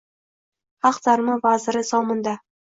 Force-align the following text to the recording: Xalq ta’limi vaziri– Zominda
Xalq 0.85 0.97
ta’limi 1.09 1.35
vaziri– 1.45 1.85
Zominda 1.91 2.35